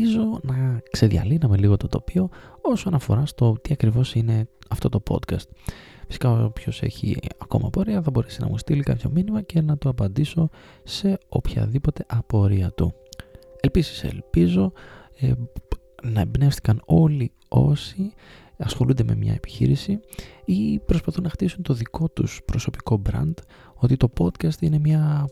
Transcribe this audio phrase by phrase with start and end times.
[0.00, 2.28] ελπίζω να ξεδιαλύναμε λίγο το τοπίο
[2.60, 5.46] όσον αφορά στο τι ακριβώς είναι αυτό το podcast.
[6.06, 9.88] Φυσικά όποιος έχει ακόμα απορία θα μπορέσει να μου στείλει κάποιο μήνυμα και να το
[9.88, 10.48] απαντήσω
[10.84, 12.94] σε οποιαδήποτε απορία του.
[13.60, 14.72] Επίσης ελπίζω
[15.20, 15.32] ε,
[16.02, 18.12] να εμπνεύστηκαν όλοι όσοι
[18.56, 20.00] ασχολούνται με μια επιχείρηση
[20.44, 23.34] ή προσπαθούν να χτίσουν το δικό τους προσωπικό brand
[23.74, 25.28] ότι το podcast είναι μια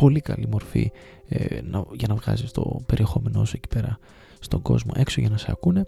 [0.00, 0.90] πολύ καλή μορφή
[1.28, 1.60] ε,
[1.92, 3.98] για να βγάζεις το περιεχόμενό σου εκεί πέρα
[4.40, 5.82] στον κόσμο έξω για να σε ακούνε.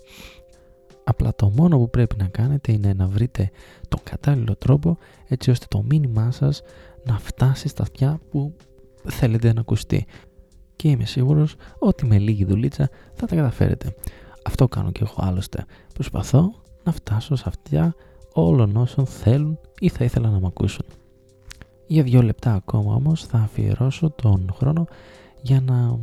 [1.05, 3.51] Απλά το μόνο που πρέπει να κάνετε είναι να βρείτε
[3.89, 4.99] τον κατάλληλο τρόπο
[5.29, 6.63] έτσι ώστε το μήνυμά σας
[7.05, 8.57] να φτάσει στα αυτιά που
[9.05, 10.07] θέλετε να ακουστεί.
[10.77, 13.95] Και είμαι σίγουρος ότι με λίγη δουλίτσα θα τα καταφέρετε.
[14.45, 15.65] Αυτό κάνω και εγώ άλλωστε.
[15.95, 17.95] Προσπαθώ να φτάσω σε αυτιά
[18.33, 20.85] όλων όσων θέλουν ή θα ήθελα να με ακούσουν
[21.93, 24.87] για δύο λεπτά ακόμα όμως θα αφιερώσω τον χρόνο
[25.43, 25.99] για να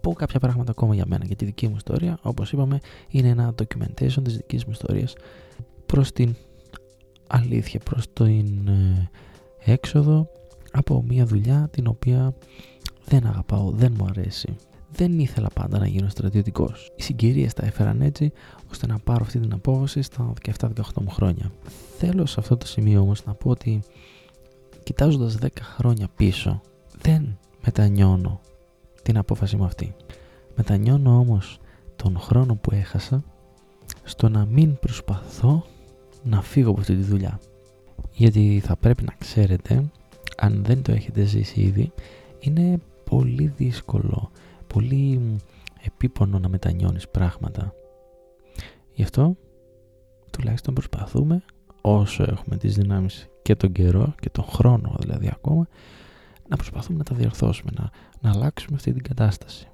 [0.00, 2.18] πω κάποια πράγματα ακόμα για μένα, για τη δική μου ιστορία.
[2.22, 5.14] Όπως είπαμε είναι ένα documentation της δικής μου ιστορίας
[5.86, 6.34] προς την
[7.26, 9.10] αλήθεια, προς την ε,
[9.64, 10.28] έξοδο
[10.72, 12.34] από μια δουλειά την οποία
[13.04, 14.56] δεν αγαπάω, δεν μου αρέσει.
[14.90, 16.90] Δεν ήθελα πάντα να γίνω στρατιωτικός.
[16.96, 18.32] Οι συγκυρίες τα έφεραν έτσι
[18.70, 20.68] ώστε να πάρω αυτή την απόφαση στα 17-18
[21.00, 21.52] μου χρόνια.
[21.98, 23.82] Θέλω σε αυτό το σημείο όμως να πω ότι
[24.88, 26.60] κοιτάζοντας 10 χρόνια πίσω
[27.02, 28.40] δεν μετανιώνω
[29.02, 29.94] την απόφαση μου αυτή.
[30.56, 31.58] Μετανιώνω όμως
[31.96, 33.24] τον χρόνο που έχασα
[34.02, 35.64] στο να μην προσπαθώ
[36.24, 37.40] να φύγω από αυτή τη δουλειά.
[38.12, 39.90] Γιατί θα πρέπει να ξέρετε,
[40.36, 41.92] αν δεν το έχετε ζήσει ήδη,
[42.40, 44.30] είναι πολύ δύσκολο,
[44.66, 45.36] πολύ
[45.82, 47.74] επίπονο να μετανιώνεις πράγματα.
[48.94, 49.36] Γι' αυτό
[50.30, 51.42] τουλάχιστον προσπαθούμε
[51.80, 55.68] όσο έχουμε τις δυνάμεις και τον καιρό και τον χρόνο δηλαδή ακόμα
[56.48, 59.68] να προσπαθούμε να τα διορθώσουμε, να, να αλλάξουμε αυτή την κατάσταση.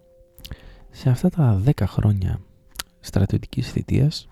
[0.91, 2.41] Σε αυτά τα 10 χρόνια
[3.01, 4.29] στρατιωτικής θητείας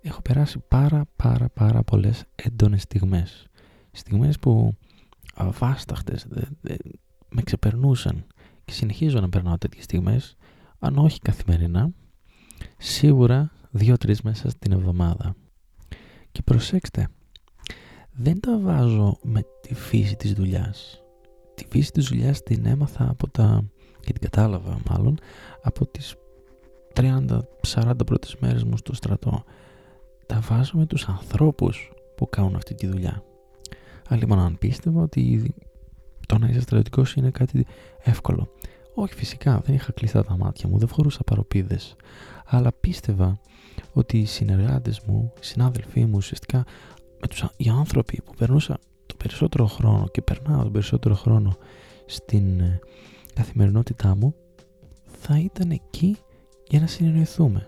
[0.00, 3.46] έχω περάσει πάρα πάρα πάρα πολλές έντονες στιγμές.
[3.90, 4.76] Στιγμές που
[5.34, 6.26] αβάσταχτες
[7.28, 8.26] με ξεπερνούσαν
[8.64, 10.36] και συνεχίζω να περνάω τέτοιες στιγμές
[10.78, 11.90] αν όχι καθημερινά
[12.78, 15.34] σίγουρα δύο-τρεις μέσα στην εβδομάδα.
[16.32, 17.08] Και προσέξτε,
[18.16, 21.02] δεν τα βάζω με τη φύση της δουλειάς.
[21.54, 23.64] Τη φύση της δουλειάς την έμαθα από τα,
[24.00, 25.18] και την κατάλαβα μάλλον,
[25.62, 26.14] από τις
[26.94, 29.44] 30-40 πρώτες μέρες μου στο στρατό.
[30.26, 33.22] Τα βάζω με τους ανθρώπους που κάνουν αυτή τη δουλειά.
[34.08, 35.54] Άλλη μόνο αν πίστευα ότι
[36.26, 37.66] το να είσαι στρατιωτικός είναι κάτι
[37.98, 38.48] εύκολο.
[38.94, 41.96] Όχι φυσικά, δεν είχα κλειστά τα μάτια μου, δεν φορούσα παροπίδες.
[42.46, 43.40] Αλλά πίστευα
[43.92, 47.03] ότι οι συνεργάτες μου, οι συνάδελφοί μου ουσιαστικά με τους,
[47.56, 51.56] οι άνθρωποι που περνούσα το περισσότερο χρόνο και περνάω τον περισσότερο χρόνο
[52.06, 52.78] στην ε,
[53.34, 54.34] καθημερινότητά μου
[55.04, 56.16] θα ήταν εκεί
[56.68, 57.66] για να συνεννοηθούμε.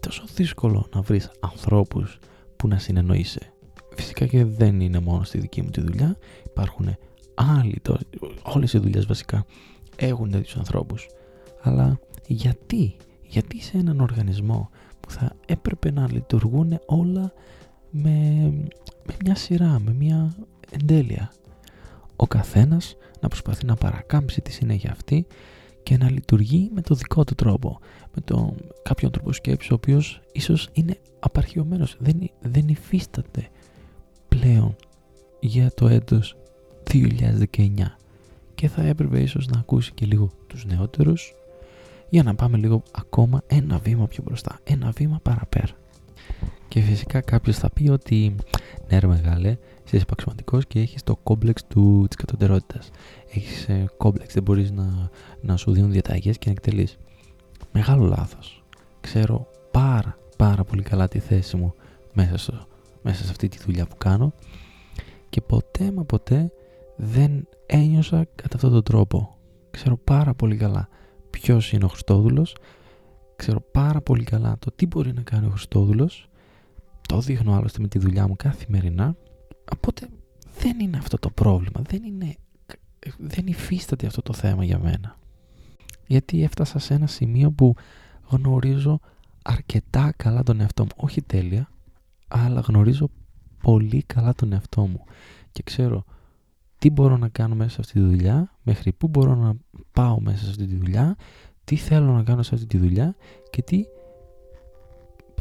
[0.00, 2.18] Τόσο δύσκολο να βρεις ανθρώπους
[2.56, 3.52] που να συνεννοείσαι.
[3.96, 6.16] Φυσικά και δεν είναι μόνο στη δική μου τη δουλειά.
[6.46, 6.96] Υπάρχουν
[7.34, 7.98] άλλοι, το,
[8.42, 9.44] όλες οι δουλειές βασικά
[9.96, 11.08] έχουν τέτοιους ανθρώπους.
[11.62, 17.32] Αλλά γιατί, γιατί σε έναν οργανισμό που θα έπρεπε να λειτουργούν όλα
[17.92, 18.10] με,
[19.06, 20.34] με μια σειρά, με μια
[20.70, 21.32] εντέλεια.
[22.16, 25.26] Ο καθένας να προσπαθεί να παρακάμψει τη συνέχεια αυτή
[25.82, 27.78] και να λειτουργεί με το δικό του τρόπο.
[28.14, 33.48] Με το κάποιον τρόπο σκέψη ο οποίος ίσως είναι απαρχιωμένος, δεν, δεν υφίσταται
[34.28, 34.76] πλέον
[35.40, 36.36] για το έτος
[36.92, 37.70] 2019
[38.54, 41.34] και θα έπρεπε ίσως να ακούσει και λίγο τους νεότερους
[42.08, 45.81] για να πάμε λίγο ακόμα ένα βήμα πιο μπροστά, ένα βήμα παραπέρα.
[46.72, 48.34] Και φυσικά κάποιος θα πει ότι
[48.88, 52.90] ναι ρε μεγάλε, είσαι επαξιωματικός και έχεις το κόμπλεξ του, της κατωτερότητας.
[53.34, 56.98] Έχεις ε, κόμπλεξ, δεν μπορείς να, να σου δίνουν διαταγές και να εκτελείς.
[57.72, 58.64] Μεγάλο λάθος.
[59.00, 61.74] Ξέρω πάρα πάρα πολύ καλά τη θέση μου
[62.12, 62.66] μέσα,
[63.02, 64.32] μέσα σε αυτή τη δουλειά που κάνω
[65.28, 66.52] και ποτέ μα ποτέ
[66.96, 69.36] δεν ένιωσα κατά αυτόν τον τρόπο.
[69.70, 70.88] Ξέρω πάρα πολύ καλά
[71.30, 72.56] ποιος είναι ο Χριστόδουλος,
[73.36, 76.26] ξέρω πάρα πολύ καλά το τι μπορεί να κάνει ο Χριστόδουλος
[77.12, 79.16] το δείχνω άλλωστε με τη δουλειά μου καθημερινά.
[79.72, 80.08] Οπότε
[80.58, 81.82] δεν είναι αυτό το πρόβλημα.
[81.88, 82.36] Δεν είναι.
[83.18, 85.18] Δεν υφίσταται αυτό το θέμα για μένα.
[86.06, 87.74] Γιατί έφτασα σε ένα σημείο που
[88.28, 89.00] γνωρίζω
[89.42, 90.90] αρκετά καλά τον εαυτό μου.
[90.96, 91.68] Όχι τέλεια,
[92.28, 93.10] αλλά γνωρίζω
[93.62, 95.04] πολύ καλά τον εαυτό μου.
[95.52, 96.04] Και ξέρω
[96.78, 99.54] τι μπορώ να κάνω μέσα σε αυτή τη δουλειά, μέχρι πού μπορώ να
[99.92, 101.16] πάω μέσα σε αυτή τη δουλειά,
[101.64, 103.16] τι θέλω να κάνω σε αυτή τη δουλειά
[103.50, 103.84] και τι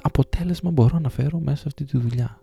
[0.01, 2.42] αποτέλεσμα μπορώ να φέρω μέσα σε αυτή τη δουλειά.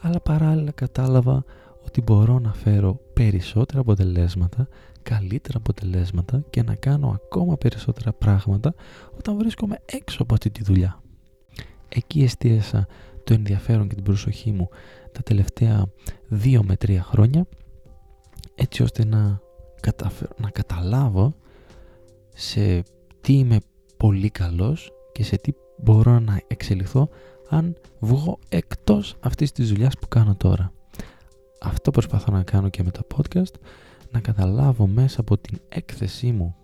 [0.00, 1.44] Αλλά παράλληλα κατάλαβα
[1.86, 4.68] ότι μπορώ να φέρω περισσότερα αποτελέσματα
[5.02, 8.74] καλύτερα αποτελέσματα και να κάνω ακόμα περισσότερα πράγματα
[9.18, 11.02] όταν βρίσκομαι έξω από αυτή τη δουλειά.
[11.88, 12.86] Εκεί εστίασα
[13.24, 14.68] το ενδιαφέρον και την προσοχή μου
[15.12, 15.86] τα τελευταία
[16.28, 17.46] δύο με τρία χρόνια
[18.54, 19.40] έτσι ώστε να,
[20.36, 21.34] να καταλάβω
[22.34, 22.82] σε
[23.20, 23.58] τι είμαι
[23.96, 27.08] πολύ καλός και σε τι μπορώ να εξελιχθώ
[27.48, 30.72] αν βγω εκτός αυτής της δουλειάς που κάνω τώρα.
[31.60, 33.54] Αυτό προσπαθώ να κάνω και με το podcast,
[34.10, 36.56] να καταλάβω μέσα από την έκθεσή μου,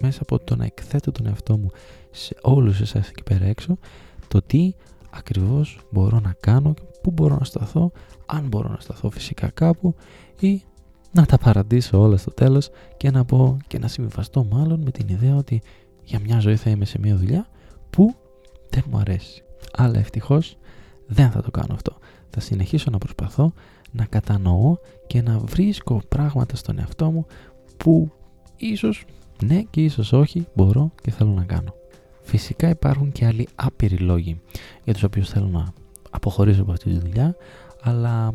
[0.00, 1.70] μέσα από το να εκθέτω τον εαυτό μου
[2.10, 3.78] σε όλους εσάς εκεί πέρα έξω,
[4.28, 4.72] το τι
[5.10, 7.92] ακριβώς μπορώ να κάνω, πού μπορώ να σταθώ,
[8.26, 9.94] αν μπορώ να σταθώ φυσικά κάπου
[10.40, 10.62] ή
[11.12, 15.08] να τα παραντήσω όλα στο τέλος και να πω και να συμβιβαστώ μάλλον με την
[15.08, 15.62] ιδέα ότι
[16.04, 17.48] για μια ζωή θα είμαι σε μια δουλειά
[17.90, 18.14] που
[18.70, 19.42] δεν μου αρέσει.
[19.72, 20.56] Αλλά ευτυχώς
[21.06, 21.96] δεν θα το κάνω αυτό.
[22.30, 23.52] Θα συνεχίσω να προσπαθώ
[23.92, 24.76] να κατανοώ
[25.06, 27.26] και να βρίσκω πράγματα στον εαυτό μου
[27.76, 28.10] που
[28.56, 29.04] ίσως
[29.44, 31.74] ναι και ίσως όχι μπορώ και θέλω να κάνω.
[32.22, 34.40] Φυσικά υπάρχουν και άλλοι άπειροι λόγοι
[34.84, 35.72] για τους οποίους θέλω να
[36.10, 37.36] αποχωρήσω από αυτή τη δουλειά
[37.82, 38.34] αλλά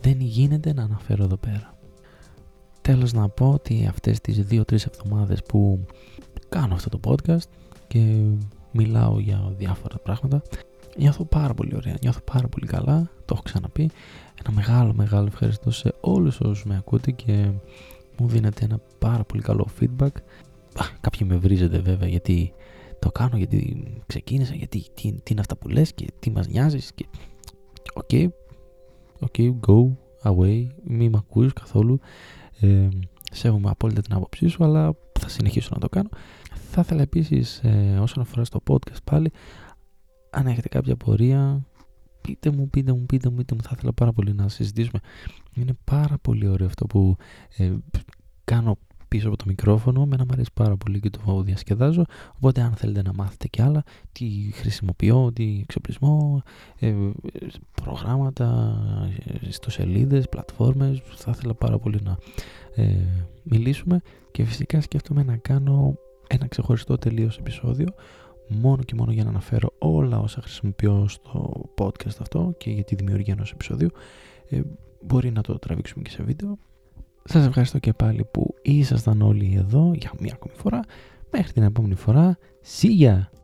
[0.00, 1.74] δεν γίνεται να αναφέρω εδώ πέρα.
[2.80, 5.84] Τέλος να πω ότι αυτές τις 2-3 εβδομάδες που
[6.48, 7.48] κάνω αυτό το podcast
[7.92, 8.24] και
[8.72, 10.42] μιλάω για διάφορα πράγματα
[10.98, 13.90] νιώθω πάρα πολύ ωραία, νιώθω πάρα πολύ καλά, το έχω ξαναπεί
[14.44, 17.50] ένα μεγάλο μεγάλο ευχαριστώ σε όλους όσους με ακούτε και
[18.18, 20.10] μου δίνετε ένα πάρα πολύ καλό feedback
[21.00, 22.52] κάποιοι με βρίζετε βέβαια γιατί
[22.98, 26.92] το κάνω, γιατί ξεκίνησα, γιατί τι, τι είναι αυτά που λες και τι μας νοιάζεις
[26.94, 27.06] και
[27.94, 28.28] ok, okay,
[29.20, 29.92] ok, go
[30.22, 32.00] away, μη με ακούεις καθόλου.
[32.60, 32.88] Ε,
[33.32, 36.08] σέβομαι απόλυτα την άποψή σου, αλλά θα συνεχίσω να το κάνω.
[36.74, 39.32] Θα ήθελα επίσης, ε, όσον αφορά στο podcast πάλι,
[40.30, 41.66] αν έχετε κάποια απορία,
[42.20, 45.00] πείτε μου, πείτε μου, πείτε μου, πείτε μου, θα ήθελα πάρα πολύ να συζητήσουμε.
[45.54, 47.16] Είναι πάρα πολύ ωραίο αυτό που
[47.56, 47.72] ε,
[48.44, 48.78] κάνω
[49.08, 50.06] πίσω από το μικρόφωνο.
[50.06, 52.04] Μένα μου αρέσει πάρα πολύ και το διασκεδάζω.
[52.36, 53.82] Οπότε, αν θέλετε να μάθετε κι άλλα,
[54.12, 56.42] τι χρησιμοποιώ, τι εξοπλισμό,
[56.78, 56.94] ε,
[57.82, 58.78] προγράμματα,
[59.40, 62.18] ιστοσελίδες, πλατφόρμες, θα ήθελα πάρα πολύ να
[62.74, 62.96] ε,
[63.42, 64.00] μιλήσουμε.
[64.30, 65.96] Και φυσικά σκέφτομαι να κάνω
[66.34, 67.88] ένα ξεχωριστό τελείως επεισόδιο
[68.48, 72.94] μόνο και μόνο για να αναφέρω όλα όσα χρησιμοποιώ στο podcast αυτό και για τη
[72.94, 73.90] δημιουργία ενός επεισόδιου
[74.48, 74.60] ε,
[75.02, 76.58] μπορεί να το τραβήξουμε και σε βίντεο
[77.24, 80.80] σας ευχαριστώ και πάλι που ήσασταν όλοι εδώ για μία ακόμη φορά.
[81.30, 82.38] Μέχρι την επόμενη φορά.
[82.80, 83.41] See ya!